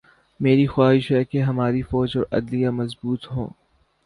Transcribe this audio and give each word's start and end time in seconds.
میری 0.39 0.65
خواہش 0.67 1.11
ہے 1.11 1.23
کہ 1.23 1.41
ہماری 1.41 1.81
فوج 1.81 2.11
اور 2.15 2.25
عدلیہ 2.31 2.69
مضبوط 2.69 3.31
ہوں۔ 3.31 3.49